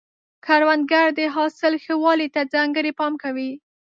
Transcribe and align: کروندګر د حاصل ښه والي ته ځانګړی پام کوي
کروندګر 0.45 1.07
د 1.19 1.21
حاصل 1.35 1.73
ښه 1.83 1.95
والي 2.03 2.27
ته 2.35 2.41
ځانګړی 2.53 2.91
پام 2.99 3.13
کوي 3.23 3.51